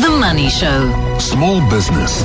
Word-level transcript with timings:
The 0.00 0.08
Money 0.08 0.48
Show. 0.48 1.18
Small 1.18 1.60
business. 1.68 2.22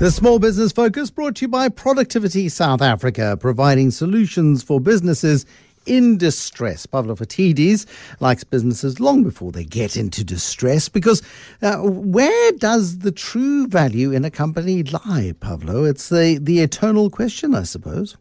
The 0.00 0.10
Small 0.10 0.40
Business 0.40 0.72
Focus 0.72 1.08
brought 1.08 1.36
to 1.36 1.42
you 1.42 1.48
by 1.48 1.68
Productivity 1.68 2.48
South 2.48 2.82
Africa, 2.82 3.36
providing 3.38 3.92
solutions 3.92 4.64
for 4.64 4.80
businesses 4.80 5.46
in 5.86 6.18
distress. 6.18 6.86
Pavlo 6.86 7.14
Phitidis 7.14 7.86
likes 8.18 8.42
businesses 8.42 8.98
long 8.98 9.22
before 9.22 9.52
they 9.52 9.62
get 9.62 9.96
into 9.96 10.24
distress 10.24 10.88
because 10.88 11.22
uh, 11.62 11.76
where 11.76 12.50
does 12.54 12.98
the 12.98 13.12
true 13.12 13.68
value 13.68 14.10
in 14.10 14.24
a 14.24 14.30
company 14.30 14.82
lie, 14.82 15.32
Pavlo? 15.38 15.84
It's 15.84 16.08
the, 16.08 16.38
the 16.42 16.58
eternal 16.58 17.08
question, 17.08 17.54
I 17.54 17.62
suppose. 17.62 18.16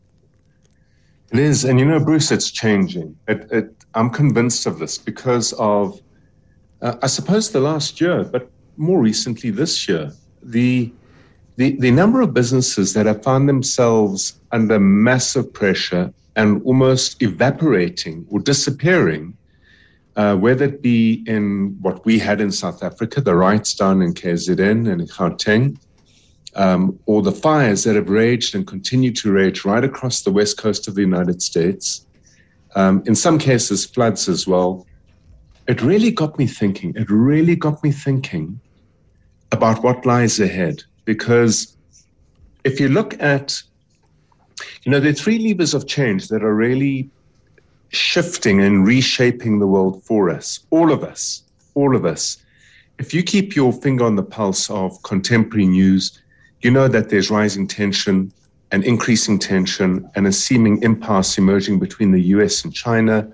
It 1.32 1.40
is. 1.40 1.66
And 1.66 1.80
you 1.80 1.86
know, 1.88 2.00
Bruce, 2.00 2.32
it's 2.32 2.52
changing. 2.52 3.18
It, 3.28 3.52
it, 3.52 3.84
I'm 3.96 4.12
convinced 4.12 4.68
of 4.68 4.78
this 4.78 5.00
because 5.00 5.54
of, 5.54 6.00
uh, 6.84 6.98
I 7.02 7.08
suppose, 7.08 7.50
the 7.50 7.62
last 7.62 8.00
year, 8.00 8.24
but 8.24 8.48
more 8.80 9.00
recently 9.00 9.52
this 9.52 9.88
year, 9.88 10.12
the 10.41 10.91
the, 11.58 11.72
the 11.72 11.91
number 11.91 12.22
of 12.22 12.34
businesses 12.34 12.94
that 12.94 13.05
have 13.05 13.21
found 13.21 13.49
themselves 13.49 14.40
under 14.54 14.80
massive 14.80 15.52
pressure 15.52 16.13
and 16.38 16.62
almost 16.63 17.21
evaporating 17.21 18.26
or 18.30 18.40
disappearing, 18.40 19.35
uh, 20.16 20.38
whether 20.38 20.63
it 20.63 20.81
be 20.81 21.21
in 21.27 21.76
what 21.81 22.05
we 22.05 22.18
had 22.18 22.40
in 22.40 22.49
South 22.49 22.81
Africa, 22.81 23.20
the 23.20 23.35
riots 23.35 23.73
down 23.73 24.02
in 24.02 24.13
KZN 24.13 24.90
and 24.90 25.02
in 25.02 25.07
Gauteng, 25.07 25.77
um, 26.55 26.98
or 27.07 27.21
the 27.21 27.34
fires 27.34 27.84
that 27.84 27.98
have 27.98 28.09
raged 28.09 28.55
and 28.55 28.66
continue 28.66 29.12
to 29.12 29.30
rage 29.30 29.66
right 29.66 29.84
across 29.84 30.21
the 30.21 30.32
west 30.32 30.57
coast 30.57 30.88
of 30.88 30.96
the 30.96 31.02
United 31.02 31.41
States, 31.41 32.05
um, 32.76 33.04
in 33.05 33.16
some 33.16 33.38
cases, 33.38 33.85
floods 33.85 34.30
as 34.30 34.48
well. 34.48 34.88
It 35.68 35.82
really 35.82 36.12
got 36.12 36.40
me 36.40 36.48
thinking. 36.48 36.93
It 36.96 37.09
really 37.09 37.57
got 37.57 37.84
me 37.84 37.91
thinking 37.91 38.62
about 39.52 39.84
what 39.84 40.05
lies 40.05 40.39
ahead 40.39 40.84
because 41.05 41.76
if 42.63 42.79
you 42.79 42.90
look 42.90 43.20
at, 43.21 43.62
you 44.84 44.91
know, 44.91 44.99
are 44.99 45.13
three 45.13 45.40
levers 45.40 45.74
of 45.74 45.87
change 45.87 46.27
that 46.27 46.43
are 46.43 46.54
really 46.54 47.10
shifting 47.90 48.62
and 48.62 48.85
reshaping 48.85 49.59
the 49.59 49.68
world 49.68 50.04
for 50.04 50.29
us, 50.29 50.59
all 50.70 50.91
of 50.91 51.04
us, 51.04 51.43
all 51.74 51.96
of 51.96 52.05
us. 52.05 52.37
If 52.99 53.13
you 53.13 53.24
keep 53.24 53.55
your 53.55 53.71
finger 53.71 54.05
on 54.05 54.15
the 54.15 54.24
pulse 54.24 54.70
of 54.70 55.01
contemporary 55.04 55.68
news, 55.68 56.21
you 56.62 56.70
know 56.70 56.87
that 56.87 57.09
there's 57.09 57.31
rising 57.31 57.68
tension 57.68 58.31
and 58.71 58.84
increasing 58.84 59.40
tension 59.40 60.09
and 60.15 60.27
a 60.27 60.31
seeming 60.31 60.81
impasse 60.84 61.37
emerging 61.37 61.79
between 61.79 62.12
the 62.12 62.21
US 62.35 62.63
and 62.63 62.74
China 62.74 63.31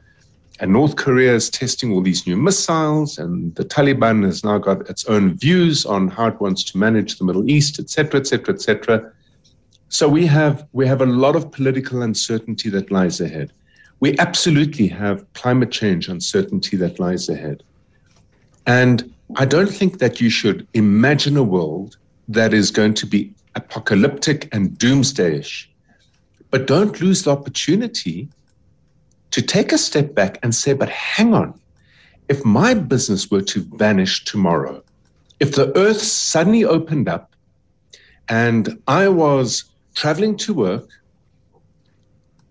and 0.59 0.71
North 0.71 0.95
Korea 0.95 1.35
is 1.35 1.49
testing 1.49 1.91
all 1.91 2.01
these 2.01 2.25
new 2.25 2.37
missiles, 2.37 3.17
and 3.17 3.53
the 3.55 3.65
Taliban 3.65 4.23
has 4.23 4.43
now 4.43 4.57
got 4.57 4.89
its 4.89 5.05
own 5.05 5.37
views 5.37 5.85
on 5.85 6.07
how 6.07 6.27
it 6.27 6.39
wants 6.39 6.63
to 6.65 6.77
manage 6.77 7.17
the 7.17 7.25
Middle 7.25 7.49
East, 7.49 7.79
et 7.79 7.89
cetera, 7.89 8.19
et 8.19 8.27
cetera, 8.27 8.53
et 8.53 8.61
cetera. 8.61 9.11
So 9.89 10.07
we 10.07 10.25
have 10.25 10.65
we 10.71 10.87
have 10.87 11.01
a 11.01 11.05
lot 11.05 11.35
of 11.35 11.51
political 11.51 12.01
uncertainty 12.01 12.69
that 12.69 12.89
lies 12.89 13.19
ahead. 13.19 13.51
We 13.99 14.17
absolutely 14.17 14.87
have 14.87 15.25
climate 15.33 15.71
change 15.71 16.07
uncertainty 16.07 16.77
that 16.77 16.99
lies 16.99 17.29
ahead. 17.29 17.63
And 18.65 19.13
I 19.35 19.45
don't 19.45 19.71
think 19.71 19.99
that 19.99 20.21
you 20.21 20.29
should 20.29 20.67
imagine 20.73 21.37
a 21.37 21.43
world 21.43 21.97
that 22.27 22.53
is 22.53 22.71
going 22.71 22.93
to 22.95 23.05
be 23.05 23.33
apocalyptic 23.55 24.49
and 24.53 24.71
doomsdayish. 24.71 25.67
But 26.49 26.67
don't 26.67 26.99
lose 27.01 27.23
the 27.23 27.31
opportunity 27.31 28.29
to 29.35 29.41
take 29.41 29.73
a 29.73 29.77
step 29.77 30.15
back 30.15 30.39
and 30.43 30.55
say, 30.55 30.71
but 30.71 30.87
hang 30.87 31.33
on, 31.33 31.59
if 32.29 32.45
my 32.45 32.73
business 32.73 33.29
were 33.29 33.41
to 33.41 33.65
vanish 33.73 34.23
tomorrow, 34.23 34.81
if 35.41 35.55
the 35.55 35.77
earth 35.77 36.01
suddenly 36.01 36.63
opened 36.63 37.09
up 37.09 37.35
and 38.29 38.81
I 38.87 39.09
was 39.09 39.65
traveling 39.93 40.37
to 40.37 40.53
work, 40.53 40.87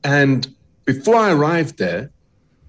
and 0.04 0.46
before 0.84 1.16
I 1.16 1.32
arrived 1.32 1.78
there, 1.78 2.10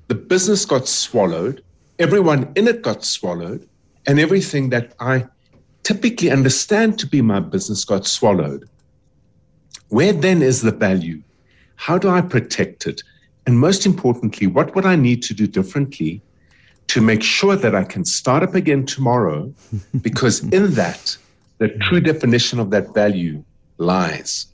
the 0.07 0.15
business 0.15 0.63
got 0.63 0.87
swallowed, 0.87 1.61
everyone 1.99 2.53
in 2.55 2.69
it 2.69 2.83
got 2.83 3.03
swallowed, 3.03 3.67
and 4.07 4.17
everything 4.17 4.69
that 4.69 4.93
I 5.01 5.25
typically 5.83 6.31
understand 6.31 6.97
to 6.99 7.05
be 7.05 7.21
my 7.21 7.41
business 7.41 7.83
got 7.83 8.07
swallowed. 8.07 8.69
Where 9.89 10.13
then 10.13 10.41
is 10.41 10.61
the 10.61 10.71
value? 10.71 11.21
How 11.75 11.97
do 11.97 12.07
I 12.07 12.21
protect 12.21 12.87
it? 12.87 13.01
And 13.45 13.59
most 13.59 13.85
importantly, 13.85 14.47
what 14.47 14.75
would 14.75 14.85
I 14.85 14.95
need 14.95 15.22
to 15.23 15.33
do 15.33 15.47
differently 15.47 16.22
to 16.88 17.01
make 17.01 17.23
sure 17.23 17.56
that 17.56 17.75
I 17.75 17.83
can 17.83 18.06
start 18.06 18.44
up 18.44 18.56
again 18.56 18.85
tomorrow? 18.85 19.53
because 20.01 20.41
in 20.50 20.73
that, 20.75 21.17
the 21.59 21.69
true 21.69 22.00
definition 22.00 22.59
of 22.59 22.69
that 22.72 22.94
value 22.94 23.44
lies. 23.78 24.47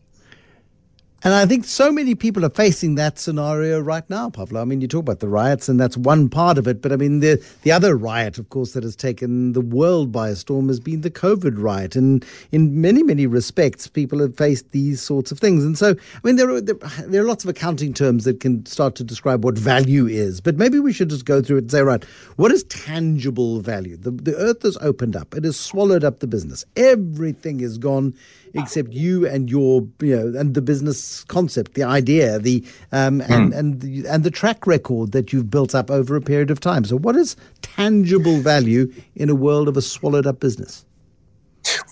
And 1.23 1.35
I 1.35 1.45
think 1.45 1.65
so 1.65 1.91
many 1.91 2.15
people 2.15 2.43
are 2.43 2.49
facing 2.49 2.95
that 2.95 3.19
scenario 3.19 3.79
right 3.79 4.09
now, 4.09 4.31
Pavlo. 4.31 4.59
I 4.59 4.65
mean, 4.65 4.81
you 4.81 4.87
talk 4.87 5.01
about 5.01 5.19
the 5.19 5.27
riots, 5.27 5.69
and 5.69 5.79
that's 5.79 5.95
one 5.95 6.29
part 6.29 6.57
of 6.57 6.67
it. 6.67 6.81
But 6.81 6.91
I 6.91 6.95
mean, 6.95 7.19
the 7.19 7.43
the 7.61 7.71
other 7.71 7.95
riot, 7.95 8.39
of 8.39 8.49
course, 8.49 8.73
that 8.73 8.81
has 8.81 8.95
taken 8.95 9.53
the 9.53 9.61
world 9.61 10.11
by 10.11 10.33
storm 10.33 10.67
has 10.67 10.79
been 10.79 11.01
the 11.01 11.11
COVID 11.11 11.61
riot. 11.61 11.95
And 11.95 12.25
in 12.51 12.81
many, 12.81 13.03
many 13.03 13.27
respects, 13.27 13.85
people 13.85 14.17
have 14.19 14.35
faced 14.35 14.71
these 14.71 14.99
sorts 14.99 15.31
of 15.31 15.37
things. 15.37 15.63
And 15.63 15.77
so, 15.77 15.91
I 15.91 16.19
mean, 16.23 16.37
there 16.37 16.49
are 16.49 16.59
there, 16.59 16.75
there 17.05 17.21
are 17.21 17.27
lots 17.27 17.43
of 17.43 17.51
accounting 17.51 17.93
terms 17.93 18.23
that 18.23 18.39
can 18.39 18.65
start 18.65 18.95
to 18.95 19.03
describe 19.03 19.43
what 19.43 19.59
value 19.59 20.07
is. 20.07 20.41
But 20.41 20.57
maybe 20.57 20.79
we 20.79 20.91
should 20.91 21.09
just 21.11 21.25
go 21.25 21.39
through 21.43 21.57
it 21.57 21.61
and 21.65 21.71
say, 21.71 21.81
right, 21.83 22.03
what 22.37 22.51
is 22.51 22.63
tangible 22.63 23.59
value? 23.59 23.95
The 23.95 24.09
the 24.09 24.35
earth 24.37 24.63
has 24.63 24.75
opened 24.81 25.15
up. 25.15 25.35
It 25.35 25.43
has 25.43 25.59
swallowed 25.59 26.03
up 26.03 26.17
the 26.17 26.27
business. 26.27 26.65
Everything 26.75 27.59
is 27.59 27.77
gone 27.77 28.15
except 28.53 28.91
you 28.93 29.27
and 29.27 29.49
your 29.49 29.87
you 30.01 30.15
know 30.15 30.39
and 30.39 30.53
the 30.53 30.61
business 30.61 31.23
concept, 31.25 31.73
the 31.73 31.83
idea, 31.83 32.39
the 32.39 32.63
um, 32.91 33.21
and 33.21 33.53
mm. 33.53 33.57
and 33.57 33.81
the, 33.81 34.07
and 34.07 34.23
the 34.23 34.31
track 34.31 34.67
record 34.67 35.11
that 35.11 35.31
you've 35.31 35.49
built 35.49 35.75
up 35.75 35.89
over 35.89 36.15
a 36.15 36.21
period 36.21 36.51
of 36.51 36.59
time. 36.59 36.83
So, 36.85 36.97
what 36.97 37.15
is 37.15 37.35
tangible 37.61 38.37
value 38.39 38.91
in 39.15 39.29
a 39.29 39.35
world 39.35 39.67
of 39.67 39.77
a 39.77 39.81
swallowed 39.81 40.27
up 40.27 40.39
business? 40.39 40.85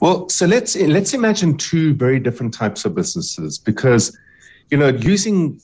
Well, 0.01 0.29
so 0.29 0.45
let's 0.45 0.75
let's 0.75 1.13
imagine 1.13 1.57
two 1.57 1.93
very 1.93 2.19
different 2.19 2.53
types 2.53 2.85
of 2.85 2.95
businesses 2.95 3.57
because 3.57 4.17
you 4.71 4.77
know 4.77 4.89
using 4.89 5.59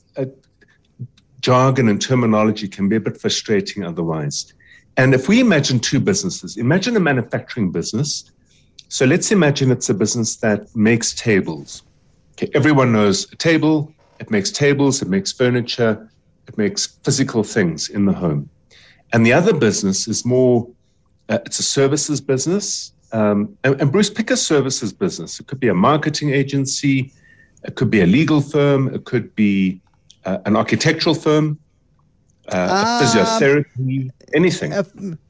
jargon 1.41 1.87
and 1.87 2.01
terminology 2.01 2.67
can 2.67 2.89
be 2.89 2.95
a 2.95 2.99
bit 2.99 3.21
frustrating 3.21 3.83
otherwise. 3.83 4.51
And 4.97 5.13
if 5.13 5.27
we 5.27 5.39
imagine 5.39 5.79
two 5.79 5.99
businesses, 5.99 6.57
imagine 6.57 6.95
a 6.95 6.99
manufacturing 6.99 7.71
business 7.71 8.31
so 8.89 9.05
let's 9.05 9.31
imagine 9.31 9.71
it's 9.71 9.89
a 9.89 9.93
business 9.93 10.37
that 10.37 10.73
makes 10.75 11.13
tables. 11.13 11.83
Okay, 12.33 12.49
everyone 12.53 12.91
knows 12.91 13.31
a 13.31 13.35
table, 13.35 13.93
it 14.19 14.29
makes 14.29 14.51
tables, 14.51 15.01
it 15.01 15.09
makes 15.09 15.31
furniture, 15.31 16.09
it 16.47 16.57
makes 16.57 16.87
physical 17.03 17.43
things 17.43 17.89
in 17.89 18.05
the 18.05 18.13
home. 18.13 18.49
And 19.13 19.25
the 19.25 19.33
other 19.33 19.53
business 19.53 20.07
is 20.07 20.25
more, 20.25 20.67
uh, 21.29 21.39
it's 21.45 21.59
a 21.59 21.63
services 21.63 22.21
business. 22.21 22.91
Um, 23.11 23.57
and, 23.63 23.79
and, 23.79 23.91
Bruce, 23.91 24.09
pick 24.09 24.31
a 24.31 24.37
services 24.37 24.91
business. 24.91 25.39
It 25.39 25.47
could 25.47 25.59
be 25.59 25.69
a 25.69 25.73
marketing 25.73 26.31
agency, 26.31 27.13
it 27.63 27.75
could 27.75 27.89
be 27.89 28.01
a 28.01 28.05
legal 28.05 28.41
firm, 28.41 28.93
it 28.93 29.05
could 29.05 29.33
be 29.35 29.79
uh, 30.25 30.39
an 30.45 30.55
architectural 30.55 31.15
firm, 31.15 31.57
uh, 32.51 32.57
um, 32.57 33.03
physiotherapy, 33.03 34.11
anything. 34.33 34.71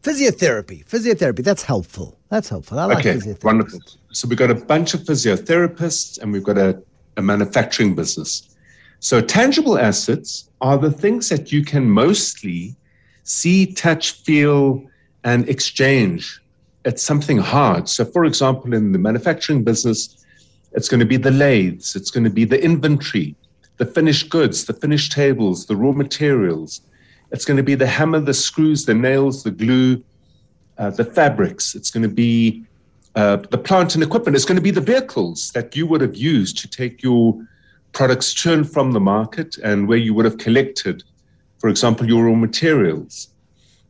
Physiotherapy, 0.03 0.85
physiotherapy. 0.85 1.43
That's 1.43 1.63
helpful. 1.63 2.17
That's 2.29 2.49
helpful. 2.49 2.79
I 2.79 2.85
like 2.85 3.05
okay, 3.05 3.35
wonderful. 3.43 3.79
So 4.11 4.27
we've 4.27 4.37
got 4.37 4.51
a 4.51 4.55
bunch 4.55 4.93
of 4.93 5.01
physiotherapists, 5.01 6.19
and 6.21 6.31
we've 6.31 6.43
got 6.43 6.57
a, 6.57 6.81
a 7.17 7.21
manufacturing 7.21 7.95
business. 7.95 8.55
So 8.99 9.21
tangible 9.21 9.77
assets 9.77 10.49
are 10.61 10.77
the 10.77 10.91
things 10.91 11.29
that 11.29 11.51
you 11.51 11.63
can 11.63 11.89
mostly 11.89 12.75
see, 13.23 13.73
touch, 13.73 14.11
feel, 14.23 14.83
and 15.23 15.47
exchange. 15.49 16.41
It's 16.85 17.03
something 17.03 17.37
hard. 17.37 17.89
So, 17.89 18.05
for 18.05 18.25
example, 18.25 18.73
in 18.73 18.91
the 18.91 18.99
manufacturing 18.99 19.63
business, 19.63 20.25
it's 20.73 20.87
going 20.87 20.99
to 20.99 21.05
be 21.05 21.17
the 21.17 21.31
lathes, 21.31 21.95
it's 21.95 22.11
going 22.11 22.25
to 22.25 22.29
be 22.29 22.45
the 22.45 22.61
inventory, 22.61 23.35
the 23.77 23.85
finished 23.85 24.29
goods, 24.29 24.65
the 24.65 24.73
finished 24.73 25.11
tables, 25.11 25.65
the 25.65 25.75
raw 25.75 25.91
materials, 25.91 26.81
it's 27.35 27.43
going 27.43 27.57
to 27.57 27.63
be 27.63 27.75
the 27.75 27.85
hammer, 27.85 28.21
the 28.21 28.33
screws, 28.33 28.85
the 28.85 28.93
nails, 28.93 29.43
the 29.43 29.51
glue, 29.51 30.01
uh, 30.77 30.89
the 30.89 31.03
fabrics. 31.03 31.75
It's 31.75 31.91
going 31.91 32.03
to 32.03 32.15
be 32.25 32.63
uh, 33.15 33.37
the 33.51 33.57
plant 33.57 33.93
and 33.93 34.01
equipment. 34.01 34.37
It's 34.37 34.45
going 34.45 34.55
to 34.55 34.61
be 34.61 34.71
the 34.71 34.87
vehicles 34.93 35.51
that 35.51 35.75
you 35.75 35.85
would 35.85 35.99
have 35.99 36.15
used 36.15 36.57
to 36.59 36.69
take 36.69 37.03
your 37.03 37.45
products 37.91 38.45
and 38.45 38.69
from 38.69 38.93
the 38.93 39.01
market 39.01 39.57
and 39.57 39.85
where 39.85 39.97
you 39.97 40.13
would 40.13 40.23
have 40.23 40.37
collected, 40.37 41.03
for 41.59 41.69
example, 41.69 42.07
your 42.07 42.23
raw 42.23 42.35
materials. 42.35 43.27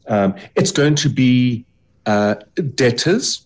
Um, 0.07 0.33
it's 0.55 0.71
going 0.71 0.95
to 0.95 1.09
be 1.09 1.65
uh, 2.07 2.35
debtors, 2.73 3.45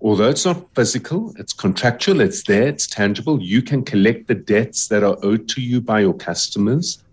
although 0.00 0.30
it's 0.30 0.46
not 0.46 0.74
physical, 0.74 1.34
it's 1.38 1.52
contractual, 1.52 2.22
it's 2.22 2.42
there, 2.44 2.68
it's 2.68 2.86
tangible. 2.86 3.42
You 3.42 3.60
can 3.60 3.84
collect 3.84 4.26
the 4.26 4.34
debts 4.34 4.88
that 4.88 5.02
are 5.02 5.18
owed 5.22 5.50
to 5.50 5.60
you 5.60 5.82
by 5.82 6.00
your 6.00 6.14
customers. 6.14 7.03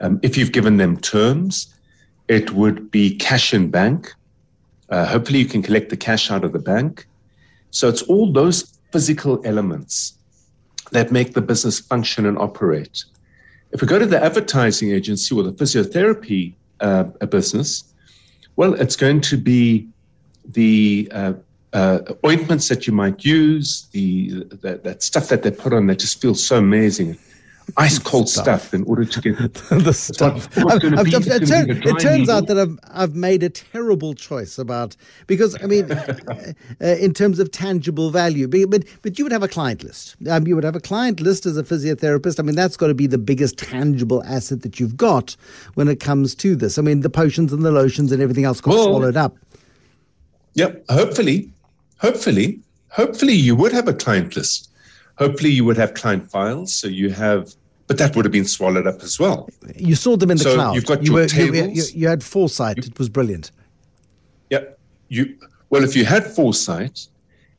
Um, 0.00 0.18
if 0.22 0.36
you've 0.36 0.52
given 0.52 0.76
them 0.78 0.96
terms, 0.96 1.74
it 2.28 2.52
would 2.52 2.90
be 2.90 3.16
cash 3.16 3.52
in 3.52 3.70
bank. 3.70 4.12
Uh, 4.88 5.06
hopefully, 5.06 5.38
you 5.38 5.46
can 5.46 5.62
collect 5.62 5.90
the 5.90 5.96
cash 5.96 6.30
out 6.30 6.44
of 6.44 6.52
the 6.52 6.58
bank. 6.58 7.06
So 7.70 7.88
it's 7.88 8.02
all 8.02 8.32
those 8.32 8.78
physical 8.92 9.40
elements 9.44 10.14
that 10.92 11.12
make 11.12 11.34
the 11.34 11.40
business 11.40 11.78
function 11.78 12.26
and 12.26 12.36
operate. 12.38 13.04
If 13.72 13.80
we 13.80 13.86
go 13.86 13.98
to 13.98 14.06
the 14.06 14.22
advertising 14.22 14.90
agency 14.90 15.34
or 15.34 15.44
the 15.44 15.52
physiotherapy 15.52 16.54
uh, 16.80 17.04
business, 17.26 17.84
well, 18.56 18.74
it's 18.74 18.96
going 18.96 19.20
to 19.22 19.36
be 19.36 19.88
the 20.44 21.08
uh, 21.12 21.34
uh, 21.72 22.00
ointments 22.26 22.68
that 22.68 22.86
you 22.86 22.92
might 22.92 23.24
use, 23.24 23.86
the 23.92 24.44
that, 24.62 24.82
that, 24.82 25.02
stuff 25.02 25.28
that 25.28 25.44
they 25.44 25.50
put 25.52 25.72
on 25.72 25.86
that 25.86 26.00
just 26.00 26.20
feels 26.20 26.42
so 26.44 26.56
amazing 26.56 27.16
ice 27.76 27.98
cold 27.98 28.28
stuff. 28.28 28.44
stuff. 28.44 28.74
in 28.74 28.84
order 28.84 29.04
to 29.04 29.20
get 29.20 29.36
the 29.54 29.92
stuff. 29.92 30.48
it, 30.56 31.46
turn, 31.46 31.70
it 31.70 32.00
turns 32.00 32.28
out 32.28 32.46
that 32.46 32.58
I've 32.58 32.78
I've 32.92 33.14
made 33.14 33.42
a 33.42 33.50
terrible 33.50 34.14
choice 34.14 34.58
about 34.58 34.96
because 35.26 35.56
I 35.62 35.66
mean, 35.66 35.90
uh, 35.90 36.44
in 36.80 37.12
terms 37.14 37.38
of 37.38 37.50
tangible 37.50 38.10
value, 38.10 38.48
but 38.48 38.84
but 39.02 39.18
you 39.18 39.24
would 39.24 39.32
have 39.32 39.42
a 39.42 39.48
client 39.48 39.82
list. 39.82 40.16
Um, 40.28 40.46
you 40.46 40.54
would 40.54 40.64
have 40.64 40.76
a 40.76 40.80
client 40.80 41.20
list 41.20 41.46
as 41.46 41.56
a 41.56 41.62
physiotherapist. 41.62 42.38
I 42.38 42.42
mean, 42.42 42.54
that's 42.54 42.76
got 42.76 42.88
to 42.88 42.94
be 42.94 43.06
the 43.06 43.18
biggest 43.18 43.58
tangible 43.58 44.22
asset 44.24 44.62
that 44.62 44.80
you've 44.80 44.96
got 44.96 45.36
when 45.74 45.88
it 45.88 46.00
comes 46.00 46.34
to 46.36 46.56
this. 46.56 46.78
I 46.78 46.82
mean, 46.82 47.00
the 47.00 47.10
potions 47.10 47.52
and 47.52 47.64
the 47.64 47.72
lotions 47.72 48.12
and 48.12 48.22
everything 48.22 48.44
else 48.44 48.60
got 48.60 48.74
well, 48.74 48.84
swallowed 48.84 49.16
up. 49.16 49.36
Yep. 50.54 50.84
Hopefully, 50.90 51.50
hopefully, 51.98 52.60
hopefully, 52.88 53.34
you 53.34 53.54
would 53.54 53.72
have 53.72 53.88
a 53.88 53.94
client 53.94 54.36
list. 54.36 54.70
Hopefully, 55.16 55.50
you 55.50 55.64
would 55.64 55.76
have 55.76 55.94
client 55.94 56.30
files. 56.30 56.74
So 56.74 56.88
you 56.88 57.10
have 57.10 57.54
but 57.90 57.98
that 57.98 58.14
would 58.14 58.24
have 58.24 58.30
been 58.30 58.44
swallowed 58.44 58.86
up 58.86 59.02
as 59.02 59.18
well. 59.18 59.48
You 59.74 59.96
saw 59.96 60.16
them 60.16 60.30
in 60.30 60.36
the 60.36 60.44
so 60.44 60.54
cloud. 60.54 60.76
You've 60.76 60.86
got 60.86 61.02
you 61.02 61.06
your 61.06 61.22
were, 61.22 61.26
tables. 61.26 61.92
You, 61.92 62.02
you, 62.02 62.06
had 62.06 62.22
foresight. 62.22 62.76
You, 62.76 62.84
it 62.86 62.96
was 62.96 63.08
brilliant. 63.08 63.50
Yeah. 64.48 64.60
You 65.08 65.36
well, 65.70 65.82
if 65.82 65.96
you 65.96 66.04
had 66.04 66.24
foresight 66.24 67.08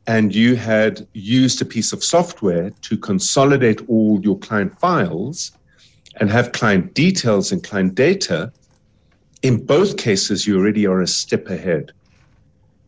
and 0.06 0.34
you 0.34 0.56
had 0.56 1.06
used 1.12 1.60
a 1.60 1.66
piece 1.66 1.92
of 1.92 2.02
software 2.02 2.70
to 2.70 2.96
consolidate 2.96 3.86
all 3.90 4.22
your 4.22 4.38
client 4.38 4.80
files 4.80 5.52
and 6.16 6.30
have 6.30 6.52
client 6.52 6.94
details 6.94 7.52
and 7.52 7.62
client 7.62 7.94
data, 7.94 8.50
in 9.42 9.62
both 9.62 9.98
cases 9.98 10.46
you 10.46 10.58
already 10.58 10.86
are 10.86 11.02
a 11.02 11.06
step 11.06 11.48
ahead. 11.48 11.92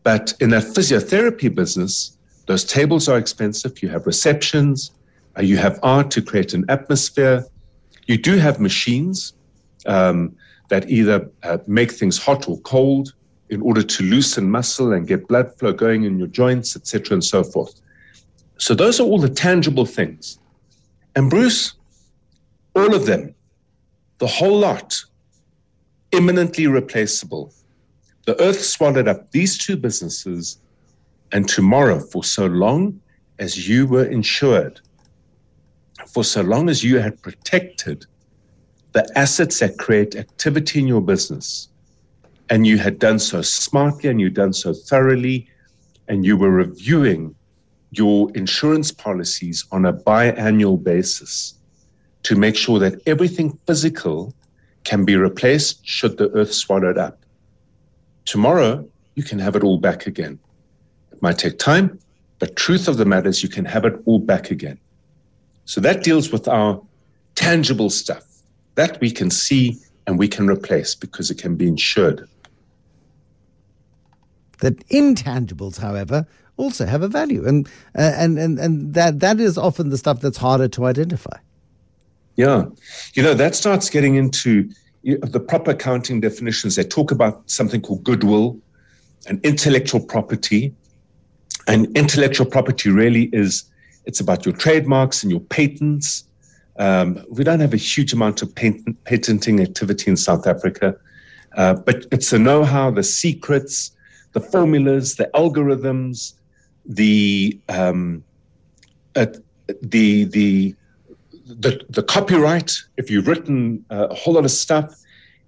But 0.02 0.32
in 0.40 0.48
that 0.48 0.62
physiotherapy 0.62 1.54
business, 1.54 2.16
those 2.46 2.64
tables 2.64 3.06
are 3.06 3.18
expensive. 3.18 3.82
You 3.82 3.90
have 3.90 4.06
receptions, 4.06 4.92
uh, 5.36 5.42
you 5.42 5.56
have 5.56 5.78
art 5.82 6.10
to 6.12 6.22
create 6.22 6.54
an 6.54 6.64
atmosphere. 6.68 7.44
You 8.06 8.18
do 8.18 8.36
have 8.36 8.60
machines 8.60 9.34
um, 9.86 10.36
that 10.68 10.88
either 10.88 11.28
uh, 11.42 11.58
make 11.66 11.92
things 11.92 12.18
hot 12.18 12.48
or 12.48 12.58
cold 12.60 13.14
in 13.50 13.60
order 13.60 13.82
to 13.82 14.02
loosen 14.04 14.50
muscle 14.50 14.92
and 14.92 15.06
get 15.06 15.28
blood 15.28 15.56
flow 15.58 15.72
going 15.72 16.04
in 16.04 16.18
your 16.18 16.28
joints, 16.28 16.76
etc., 16.76 17.14
and 17.14 17.24
so 17.24 17.44
forth. 17.44 17.80
So 18.56 18.74
those 18.74 19.00
are 19.00 19.04
all 19.04 19.18
the 19.18 19.28
tangible 19.28 19.86
things. 19.86 20.38
And 21.16 21.28
Bruce, 21.28 21.74
all 22.74 22.94
of 22.94 23.06
them, 23.06 23.34
the 24.18 24.26
whole 24.26 24.58
lot, 24.58 25.04
imminently 26.12 26.66
replaceable. 26.66 27.52
The 28.26 28.40
earth 28.40 28.60
swallowed 28.64 29.08
up 29.08 29.30
these 29.32 29.58
two 29.58 29.76
businesses, 29.76 30.58
and 31.32 31.48
tomorrow, 31.48 32.00
for 32.00 32.24
so 32.24 32.46
long 32.46 33.00
as 33.38 33.68
you 33.68 33.86
were 33.86 34.04
insured, 34.04 34.80
for 36.06 36.24
so 36.24 36.42
long 36.42 36.68
as 36.68 36.82
you 36.82 36.98
had 36.98 37.20
protected 37.22 38.06
the 38.92 39.06
assets 39.16 39.58
that 39.60 39.78
create 39.78 40.14
activity 40.14 40.78
in 40.78 40.86
your 40.86 41.00
business, 41.00 41.68
and 42.50 42.66
you 42.66 42.78
had 42.78 42.98
done 42.98 43.18
so 43.18 43.42
smartly 43.42 44.08
and 44.08 44.20
you'd 44.20 44.34
done 44.34 44.52
so 44.52 44.72
thoroughly, 44.72 45.48
and 46.08 46.24
you 46.24 46.36
were 46.36 46.50
reviewing 46.50 47.34
your 47.90 48.30
insurance 48.34 48.90
policies 48.90 49.64
on 49.72 49.86
a 49.86 49.92
biannual 49.92 50.82
basis 50.82 51.54
to 52.22 52.36
make 52.36 52.56
sure 52.56 52.78
that 52.78 53.00
everything 53.06 53.58
physical 53.66 54.34
can 54.84 55.04
be 55.04 55.16
replaced 55.16 55.86
should 55.86 56.16
the 56.18 56.30
earth 56.30 56.52
swallow 56.52 56.90
it 56.90 56.98
up. 56.98 57.24
Tomorrow, 58.24 58.88
you 59.14 59.22
can 59.22 59.38
have 59.38 59.56
it 59.56 59.62
all 59.62 59.78
back 59.78 60.06
again. 60.06 60.38
It 61.12 61.22
might 61.22 61.38
take 61.38 61.58
time, 61.58 61.98
but 62.38 62.56
truth 62.56 62.88
of 62.88 62.96
the 62.96 63.04
matter 63.04 63.28
is 63.28 63.42
you 63.42 63.48
can 63.48 63.64
have 63.64 63.84
it 63.84 63.94
all 64.04 64.18
back 64.18 64.50
again. 64.50 64.78
So 65.64 65.80
that 65.80 66.02
deals 66.02 66.30
with 66.30 66.46
our 66.48 66.80
tangible 67.34 67.90
stuff 67.90 68.24
that 68.74 69.00
we 69.00 69.10
can 69.10 69.30
see 69.30 69.78
and 70.06 70.18
we 70.18 70.28
can 70.28 70.48
replace 70.48 70.94
because 70.94 71.30
it 71.30 71.38
can 71.38 71.56
be 71.56 71.66
insured. 71.66 72.28
That 74.58 74.86
intangibles, 74.88 75.78
however, 75.78 76.26
also 76.56 76.86
have 76.86 77.02
a 77.02 77.08
value, 77.08 77.46
and 77.46 77.66
uh, 77.98 78.12
and 78.16 78.38
and 78.38 78.58
and 78.58 78.94
that 78.94 79.20
that 79.20 79.40
is 79.40 79.58
often 79.58 79.90
the 79.90 79.98
stuff 79.98 80.20
that's 80.20 80.38
harder 80.38 80.68
to 80.68 80.84
identify. 80.84 81.36
Yeah, 82.36 82.64
you 83.14 83.22
know 83.22 83.34
that 83.34 83.54
starts 83.54 83.90
getting 83.90 84.14
into 84.14 84.70
the 85.02 85.40
proper 85.40 85.72
accounting 85.72 86.20
definitions. 86.20 86.76
They 86.76 86.84
talk 86.84 87.10
about 87.10 87.50
something 87.50 87.80
called 87.80 88.04
goodwill 88.04 88.58
and 89.26 89.44
intellectual 89.44 90.00
property, 90.00 90.72
and 91.66 91.94
intellectual 91.96 92.46
property 92.46 92.90
really 92.90 93.30
is 93.32 93.64
it's 94.06 94.20
about 94.20 94.44
your 94.44 94.54
trademarks 94.54 95.22
and 95.22 95.30
your 95.30 95.40
patents. 95.40 96.24
Um, 96.78 97.24
we 97.30 97.44
don't 97.44 97.60
have 97.60 97.74
a 97.74 97.78
huge 97.78 98.12
amount 98.12 98.42
of 98.42 98.54
patent, 98.54 99.02
patenting 99.04 99.60
activity 99.60 100.10
in 100.10 100.16
South 100.16 100.46
Africa, 100.46 100.96
uh, 101.56 101.74
but 101.74 102.06
it's 102.10 102.30
the 102.30 102.38
know 102.38 102.64
how, 102.64 102.90
the 102.90 103.02
secrets, 103.02 103.92
the 104.32 104.40
formulas, 104.40 105.14
the 105.16 105.30
algorithms, 105.34 106.34
the, 106.84 107.58
um, 107.68 108.24
uh, 109.14 109.26
the, 109.82 110.24
the, 110.24 110.74
the, 111.46 111.80
the 111.88 112.02
copyright. 112.02 112.72
If 112.96 113.10
you've 113.10 113.28
written 113.28 113.84
uh, 113.90 114.08
a 114.10 114.14
whole 114.14 114.34
lot 114.34 114.44
of 114.44 114.50
stuff, 114.50 115.00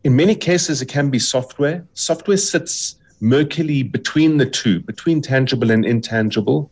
in 0.04 0.14
many 0.14 0.36
cases, 0.36 0.80
it 0.80 0.86
can 0.86 1.10
be 1.10 1.18
software. 1.18 1.84
Software 1.94 2.36
sits 2.36 2.94
murkily 3.20 3.90
between 3.90 4.36
the 4.36 4.46
two, 4.46 4.80
between 4.80 5.20
tangible 5.20 5.72
and 5.72 5.84
intangible 5.84 6.70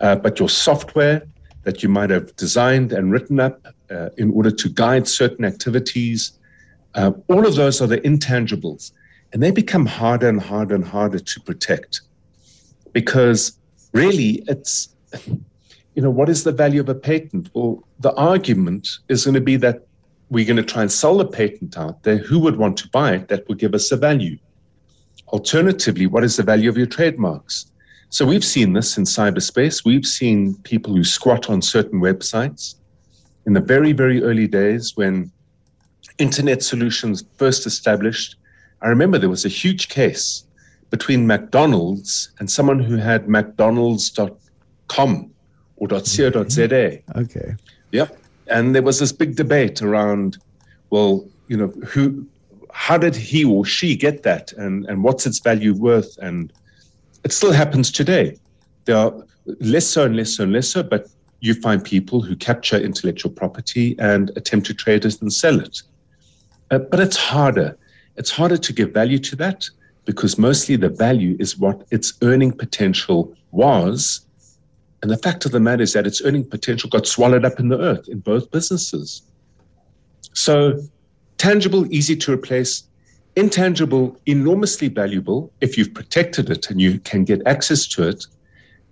uh, 0.00 0.16
but 0.16 0.38
your 0.38 0.48
software 0.48 1.22
that 1.64 1.82
you 1.82 1.88
might 1.88 2.10
have 2.10 2.34
designed 2.36 2.92
and 2.92 3.12
written 3.12 3.40
up 3.40 3.66
uh, 3.90 4.08
in 4.16 4.30
order 4.32 4.50
to 4.50 4.68
guide 4.68 5.06
certain 5.08 5.44
activities, 5.44 6.32
uh, 6.94 7.12
all 7.28 7.46
of 7.46 7.56
those 7.56 7.82
are 7.82 7.86
the 7.86 8.00
intangibles. 8.00 8.92
And 9.32 9.42
they 9.42 9.50
become 9.50 9.84
harder 9.84 10.28
and 10.28 10.40
harder 10.40 10.74
and 10.74 10.84
harder 10.84 11.18
to 11.18 11.40
protect 11.40 12.00
because 12.92 13.58
really 13.92 14.42
it's, 14.46 14.94
you 15.94 16.02
know, 16.02 16.10
what 16.10 16.28
is 16.28 16.44
the 16.44 16.52
value 16.52 16.80
of 16.80 16.88
a 16.88 16.94
patent? 16.94 17.50
Well, 17.52 17.84
the 18.00 18.14
argument 18.14 18.88
is 19.08 19.24
going 19.24 19.34
to 19.34 19.40
be 19.40 19.56
that 19.56 19.86
we're 20.30 20.46
going 20.46 20.56
to 20.56 20.62
try 20.62 20.82
and 20.82 20.92
sell 20.92 21.18
the 21.18 21.26
patent 21.26 21.76
out 21.76 22.02
there. 22.02 22.18
Who 22.18 22.38
would 22.40 22.56
want 22.56 22.76
to 22.78 22.88
buy 22.88 23.14
it? 23.14 23.28
That 23.28 23.48
will 23.48 23.54
give 23.54 23.74
us 23.74 23.90
a 23.92 23.96
value. 23.96 24.38
Alternatively, 25.28 26.06
what 26.06 26.24
is 26.24 26.36
the 26.36 26.42
value 26.42 26.70
of 26.70 26.76
your 26.76 26.86
trademarks? 26.86 27.70
So 28.10 28.24
we've 28.24 28.44
seen 28.44 28.72
this 28.72 28.96
in 28.96 29.04
cyberspace. 29.04 29.84
We've 29.84 30.06
seen 30.06 30.54
people 30.62 30.94
who 30.94 31.04
squat 31.04 31.50
on 31.50 31.60
certain 31.60 32.00
websites. 32.00 32.76
In 33.46 33.52
the 33.52 33.60
very, 33.60 33.92
very 33.92 34.22
early 34.22 34.46
days 34.46 34.96
when 34.96 35.30
internet 36.18 36.62
solutions 36.62 37.24
first 37.36 37.66
established, 37.66 38.36
I 38.82 38.88
remember 38.88 39.18
there 39.18 39.28
was 39.28 39.44
a 39.44 39.50
huge 39.50 39.88
case 39.88 40.44
between 40.90 41.26
McDonald's 41.26 42.30
and 42.38 42.50
someone 42.50 42.78
who 42.78 42.96
had 42.96 43.28
McDonald's.com 43.28 45.30
or 45.76 45.88
.co.za. 45.88 46.32
Mm-hmm. 46.32 47.18
Okay. 47.18 47.54
Yep. 47.92 48.18
And 48.48 48.74
there 48.74 48.82
was 48.82 48.98
this 48.98 49.12
big 49.12 49.36
debate 49.36 49.82
around, 49.82 50.38
well, 50.90 51.26
you 51.48 51.56
know, 51.56 51.68
who, 51.86 52.26
how 52.72 52.96
did 52.96 53.14
he 53.14 53.44
or 53.44 53.64
she 53.64 53.96
get 53.96 54.22
that, 54.22 54.52
and 54.52 54.86
and 54.86 55.04
what's 55.04 55.26
its 55.26 55.40
value 55.40 55.74
worth, 55.74 56.16
and 56.18 56.52
it 57.24 57.32
still 57.32 57.52
happens 57.52 57.90
today. 57.90 58.36
There 58.84 58.96
are 58.96 59.12
lesser 59.60 60.04
and 60.04 60.16
lesser 60.16 60.44
and 60.44 60.52
lesser, 60.52 60.82
but 60.82 61.08
you 61.40 61.54
find 61.54 61.82
people 61.84 62.20
who 62.20 62.34
capture 62.36 62.76
intellectual 62.76 63.30
property 63.30 63.96
and 63.98 64.30
attempt 64.36 64.66
to 64.66 64.74
trade 64.74 65.04
it 65.04 65.20
and 65.20 65.32
sell 65.32 65.60
it. 65.60 65.82
Uh, 66.70 66.78
but 66.78 67.00
it's 67.00 67.16
harder. 67.16 67.76
It's 68.16 68.30
harder 68.30 68.56
to 68.56 68.72
give 68.72 68.92
value 68.92 69.18
to 69.20 69.36
that 69.36 69.68
because 70.04 70.38
mostly 70.38 70.76
the 70.76 70.88
value 70.88 71.36
is 71.38 71.58
what 71.58 71.86
its 71.90 72.14
earning 72.22 72.52
potential 72.52 73.34
was. 73.52 74.22
And 75.02 75.10
the 75.10 75.18
fact 75.18 75.44
of 75.44 75.52
the 75.52 75.60
matter 75.60 75.82
is 75.82 75.92
that 75.92 76.06
its 76.06 76.22
earning 76.24 76.44
potential 76.44 76.90
got 76.90 77.06
swallowed 77.06 77.44
up 77.44 77.60
in 77.60 77.68
the 77.68 77.78
earth 77.78 78.08
in 78.08 78.18
both 78.18 78.50
businesses. 78.50 79.22
So, 80.32 80.80
tangible, 81.36 81.92
easy 81.92 82.16
to 82.16 82.32
replace, 82.32 82.87
intangible, 83.38 84.18
enormously 84.26 84.88
valuable 84.88 85.52
if 85.60 85.78
you've 85.78 85.94
protected 85.94 86.50
it 86.50 86.70
and 86.70 86.80
you 86.80 86.98
can 87.00 87.24
get 87.24 87.40
access 87.46 87.86
to 87.86 88.08
it. 88.08 88.26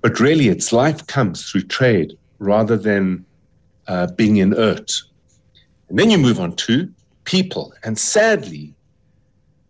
But 0.03 0.21
really, 0.21 0.49
its 0.49 0.73
life 0.73 1.07
comes 1.07 1.51
through 1.51 1.63
trade 1.63 2.17
rather 2.39 2.77
than 2.77 3.25
uh, 3.89 4.07
being 4.13 4.37
inert. 4.37 4.93
And 5.89 5.99
then 5.99 6.11
you 6.11 6.19
move 6.19 6.39
on 6.39 6.55
to 6.57 6.93
people. 7.25 7.73
And 7.83 7.99
sadly, 7.99 8.75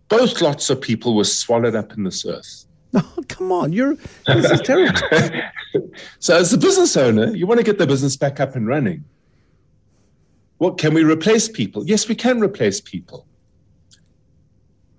both 0.08 0.40
lots 0.40 0.68
of 0.70 0.80
people 0.80 1.16
were 1.16 1.24
swallowed 1.24 1.74
up 1.74 1.92
in 1.92 2.04
this 2.04 2.24
earth. 2.24 2.64
Oh, 2.98 3.24
come 3.28 3.52
on. 3.52 3.74
You're, 3.74 3.96
this 4.26 4.50
is 4.50 4.60
terrible. 4.62 4.98
so, 6.18 6.34
as 6.34 6.50
a 6.54 6.56
business 6.56 6.96
owner, 6.96 7.34
you 7.36 7.46
want 7.46 7.58
to 7.58 7.64
get 7.64 7.76
the 7.76 7.86
business 7.86 8.16
back 8.16 8.40
up 8.40 8.56
and 8.56 8.66
running. 8.66 9.04
What 10.58 10.78
can 10.78 10.94
we 10.94 11.04
replace 11.04 11.46
people? 11.46 11.84
Yes, 11.84 12.08
we 12.08 12.14
can 12.14 12.40
replace 12.40 12.80
people. 12.80 13.26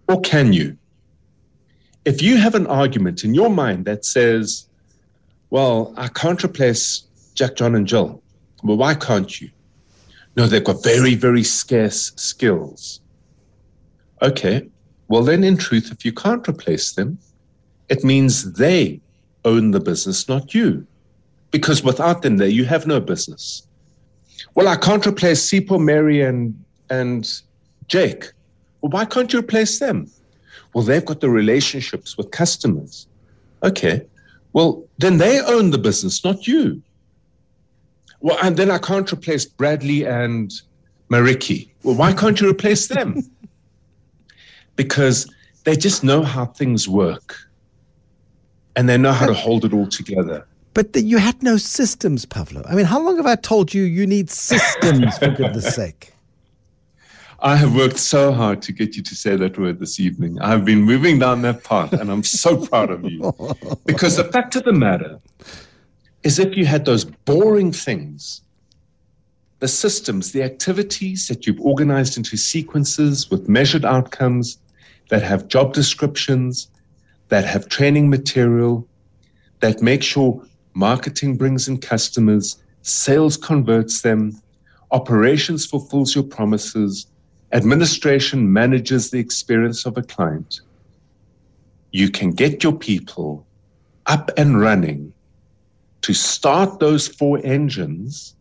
Or 0.08 0.22
can 0.22 0.54
you? 0.54 0.78
If 2.06 2.22
you 2.22 2.38
have 2.38 2.56
an 2.56 2.68
argument 2.68 3.24
in 3.24 3.34
your 3.34 3.50
mind 3.50 3.86
that 3.86 4.06
says, 4.06 4.68
well, 5.50 5.94
I 5.98 6.08
can't 6.08 6.44
replace 6.44 7.04
Jack, 7.34 7.56
John, 7.56 7.76
and 7.76 7.86
Jill. 7.86 8.22
Well, 8.64 8.78
why 8.78 8.96
can't 8.96 9.40
you? 9.40 9.50
No, 10.36 10.48
they've 10.48 10.64
got 10.64 10.84
very, 10.84 11.16
very 11.16 11.44
scarce 11.44 12.14
skills. 12.16 13.02
Okay, 14.22 14.68
well, 15.08 15.24
then 15.24 15.44
in 15.44 15.58
truth, 15.58 15.92
if 15.92 16.06
you 16.06 16.12
can't 16.12 16.48
replace 16.48 16.94
them, 16.94 17.18
it 17.90 18.04
means 18.04 18.54
they 18.54 19.02
own 19.46 19.72
the 19.72 19.80
business, 19.80 20.28
not 20.28 20.54
you. 20.54 20.86
Because 21.52 21.84
without 21.84 22.22
them 22.22 22.38
there, 22.38 22.48
you 22.48 22.66
have 22.66 22.88
no 22.88 23.00
business. 23.00 23.68
Well, 24.56 24.68
I 24.68 24.76
can't 24.76 25.06
replace 25.08 25.50
Sipho, 25.50 25.80
Mary, 25.80 26.22
and, 26.22 26.62
and 26.90 27.30
Jake. 27.88 28.32
Well, 28.82 28.92
why 28.92 29.06
can't 29.06 29.32
you 29.34 29.40
replace 29.40 29.80
them? 29.80 30.10
Well, 30.74 30.84
they've 30.84 31.06
got 31.06 31.22
the 31.22 31.30
relationships 31.30 32.18
with 32.18 32.32
customers. 32.32 33.08
Okay, 33.64 34.06
well, 34.54 34.84
then 34.98 35.18
they 35.18 35.42
own 35.42 35.72
the 35.72 35.78
business, 35.78 36.24
not 36.24 36.48
you. 36.48 36.82
Well, 38.20 38.38
and 38.44 38.58
then 38.58 38.72
I 38.72 38.78
can't 38.78 39.12
replace 39.12 39.46
Bradley 39.46 40.06
and 40.06 40.52
Mariki. 41.10 41.70
Well, 41.84 41.96
why 41.96 42.14
can't 42.14 42.40
you 42.42 42.50
replace 42.50 42.88
them? 42.88 43.22
because 44.76 45.32
they 45.64 45.76
just 45.76 46.04
know 46.04 46.24
how 46.24 46.46
things 46.46 46.88
work 46.88 47.36
and 48.76 48.88
they 48.88 48.98
know 48.98 49.12
how 49.12 49.26
to 49.26 49.34
hold 49.34 49.66
it 49.66 49.74
all 49.74 49.88
together. 49.88 50.46
But 50.74 50.94
the, 50.94 51.02
you 51.02 51.18
had 51.18 51.42
no 51.42 51.58
systems, 51.58 52.26
Pavlo. 52.26 52.64
I 52.70 52.76
mean, 52.76 52.86
how 52.86 53.02
long 53.02 53.18
have 53.18 53.26
I 53.26 53.36
told 53.36 53.74
you 53.74 53.84
you 53.84 54.06
need 54.06 54.30
systems, 54.30 55.18
for 55.18 55.30
goodness 55.30 55.76
sake? 55.76 56.14
I 57.40 57.56
have 57.56 57.76
worked 57.76 58.00
so 58.00 58.32
hard 58.32 58.64
to 58.64 58.72
get 58.72 58.96
you 58.96 59.04
to 59.04 59.16
say 59.16 59.36
that 59.36 59.60
word 59.60 59.80
this 59.80 60.00
evening. 60.00 60.40
I've 60.42 60.66
been 60.66 60.82
moving 60.82 61.20
down 61.20 61.44
that 61.44 61.64
path, 61.64 61.94
and 61.94 62.10
I'm 62.12 62.24
so 62.24 62.66
proud 62.66 62.90
of 62.90 63.04
you. 63.06 63.32
Because 63.86 64.18
the 64.18 64.24
fact 64.24 64.56
of 64.56 64.64
the 64.64 64.74
matter 64.74 65.20
is, 66.24 66.40
if 66.40 66.58
you 66.58 66.66
had 66.66 66.86
those 66.86 67.06
boring 67.06 67.72
things, 67.72 68.42
the 69.60 69.68
systems, 69.68 70.32
the 70.32 70.42
activities 70.42 71.28
that 71.28 71.46
you've 71.46 71.62
organized 71.62 72.18
into 72.18 72.38
sequences 72.38 73.30
with 73.30 73.48
measured 73.48 73.86
outcomes 73.86 74.58
that 75.10 75.22
have 75.22 75.48
job 75.48 75.74
descriptions, 75.74 76.70
that 77.30 77.46
have 77.46 77.70
training 77.70 78.10
material, 78.10 78.88
that 79.60 79.82
make 79.82 80.02
sure 80.02 80.44
marketing 80.74 81.38
brings 81.38 81.68
in 81.68 81.78
customers, 81.78 82.58
sales 82.82 83.38
converts 83.38 84.02
them, 84.02 84.42
operations 84.90 85.68
fulfills 85.68 86.16
your 86.16 86.24
promises, 86.24 87.06
administration 87.52 88.52
manages 88.52 89.12
the 89.12 89.20
experience 89.20 89.86
of 89.86 89.98
a 89.98 90.04
client. 90.04 90.62
You 91.92 92.10
can 92.10 92.32
get 92.32 92.64
your 92.64 92.74
people 92.74 93.46
up 94.06 94.30
and 94.38 94.60
running 94.60 95.14
to 96.02 96.14
start 96.14 96.80
those 96.80 97.08
four 97.08 97.40
engines 97.44 98.36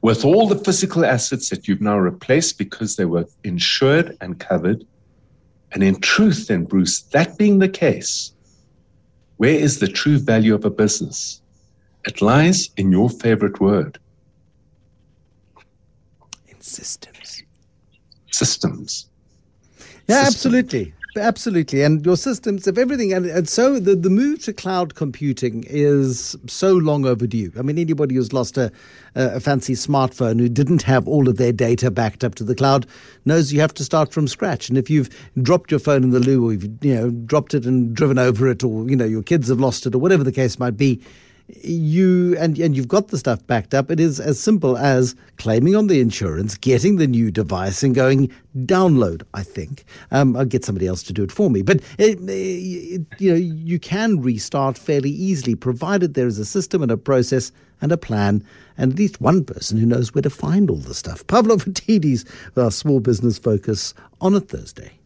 with 0.00 0.24
all 0.24 0.46
the 0.46 0.58
physical 0.58 1.04
assets 1.04 1.48
that 1.50 1.66
you've 1.66 1.80
now 1.80 1.98
replaced 1.98 2.58
because 2.58 2.96
they 2.96 3.04
were 3.04 3.26
insured 3.42 4.16
and 4.20 4.38
covered 4.38 4.84
and 5.74 5.82
in 5.82 6.00
truth, 6.00 6.46
then, 6.46 6.64
Bruce, 6.64 7.02
that 7.02 7.36
being 7.36 7.58
the 7.58 7.68
case, 7.68 8.32
where 9.38 9.54
is 9.54 9.80
the 9.80 9.88
true 9.88 10.18
value 10.18 10.54
of 10.54 10.64
a 10.64 10.70
business? 10.70 11.42
It 12.06 12.22
lies 12.22 12.70
in 12.76 12.92
your 12.92 13.10
favorite 13.10 13.60
word 13.60 13.98
in 16.46 16.60
systems. 16.60 17.42
Systems. 18.36 19.06
Yeah, 20.06 20.24
systems. 20.24 20.34
absolutely. 20.34 20.94
Absolutely. 21.16 21.82
And 21.82 22.04
your 22.04 22.16
systems 22.16 22.66
of 22.66 22.76
everything. 22.76 23.12
And, 23.12 23.26
and 23.26 23.48
so 23.48 23.78
the, 23.78 23.94
the 23.94 24.10
move 24.10 24.42
to 24.44 24.52
cloud 24.52 24.96
computing 24.96 25.64
is 25.68 26.36
so 26.48 26.72
long 26.72 27.06
overdue. 27.06 27.52
I 27.56 27.62
mean, 27.62 27.78
anybody 27.78 28.16
who's 28.16 28.32
lost 28.32 28.58
a, 28.58 28.72
a 29.14 29.38
fancy 29.38 29.74
smartphone 29.74 30.40
who 30.40 30.48
didn't 30.48 30.82
have 30.82 31.06
all 31.06 31.28
of 31.28 31.36
their 31.36 31.52
data 31.52 31.90
backed 31.90 32.24
up 32.24 32.34
to 32.36 32.44
the 32.44 32.54
cloud 32.54 32.86
knows 33.24 33.52
you 33.52 33.60
have 33.60 33.74
to 33.74 33.84
start 33.84 34.12
from 34.12 34.26
scratch. 34.26 34.68
And 34.68 34.76
if 34.76 34.90
you've 34.90 35.08
dropped 35.40 35.70
your 35.70 35.80
phone 35.80 36.02
in 36.02 36.10
the 36.10 36.20
loo 36.20 36.48
or 36.48 36.52
you've, 36.52 36.84
you 36.84 36.94
know, 36.94 37.10
dropped 37.10 37.54
it 37.54 37.64
and 37.64 37.94
driven 37.94 38.18
over 38.18 38.48
it 38.48 38.64
or, 38.64 38.88
you 38.88 38.96
know, 38.96 39.04
your 39.04 39.22
kids 39.22 39.48
have 39.48 39.60
lost 39.60 39.86
it 39.86 39.94
or 39.94 39.98
whatever 39.98 40.24
the 40.24 40.32
case 40.32 40.58
might 40.58 40.76
be, 40.76 41.00
you 41.48 42.36
and 42.38 42.58
and 42.58 42.76
you've 42.76 42.88
got 42.88 43.08
the 43.08 43.18
stuff 43.18 43.46
backed 43.46 43.74
up. 43.74 43.90
It 43.90 44.00
is 44.00 44.18
as 44.18 44.40
simple 44.40 44.78
as 44.78 45.14
claiming 45.36 45.76
on 45.76 45.88
the 45.88 46.00
insurance, 46.00 46.56
getting 46.56 46.96
the 46.96 47.06
new 47.06 47.30
device, 47.30 47.82
and 47.82 47.94
going 47.94 48.30
download. 48.56 49.22
I 49.34 49.42
think 49.42 49.84
um, 50.10 50.36
I'll 50.36 50.46
get 50.46 50.64
somebody 50.64 50.86
else 50.86 51.02
to 51.04 51.12
do 51.12 51.22
it 51.22 51.32
for 51.32 51.50
me, 51.50 51.62
but 51.62 51.80
it, 51.98 52.18
it, 52.22 53.02
you 53.18 53.30
know 53.30 53.36
you 53.36 53.78
can 53.78 54.20
restart 54.22 54.78
fairly 54.78 55.10
easily, 55.10 55.54
provided 55.54 56.14
there 56.14 56.26
is 56.26 56.38
a 56.38 56.46
system 56.46 56.82
and 56.82 56.90
a 56.90 56.96
process 56.96 57.52
and 57.80 57.92
a 57.92 57.98
plan, 57.98 58.42
and 58.78 58.92
at 58.92 58.98
least 58.98 59.20
one 59.20 59.44
person 59.44 59.76
who 59.78 59.86
knows 59.86 60.14
where 60.14 60.22
to 60.22 60.30
find 60.30 60.70
all 60.70 60.76
the 60.76 60.94
stuff. 60.94 61.26
Pavlo 61.26 61.56
with 61.56 62.58
our 62.58 62.70
small 62.70 63.00
business 63.00 63.38
focus 63.38 63.92
on 64.20 64.34
a 64.34 64.40
Thursday. 64.40 64.98